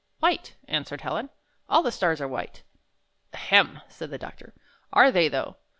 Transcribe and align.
"White," 0.19 0.55
answered 0.67 1.01
Helen. 1.01 1.29
"All 1.69 1.83
the 1.83 1.91
stars 1.91 2.19
are 2.21 2.27
white." 2.27 2.63
"Ahem!" 3.35 3.81
said 3.87 4.09
the 4.09 4.17
doctor, 4.17 4.55
"are 4.91 5.11
they, 5.11 5.27
though? 5.27 5.57